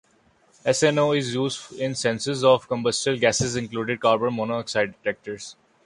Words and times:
SnO 0.65 1.15
is 1.15 1.35
used 1.35 1.73
in 1.73 1.91
sensors 1.91 2.43
of 2.43 2.67
combustible 2.67 3.19
gases 3.19 3.55
including 3.55 3.99
carbon 3.99 4.35
monoxide 4.35 4.93
detectors. 4.97 5.55